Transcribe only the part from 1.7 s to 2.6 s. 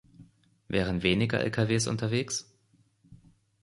unterwegs?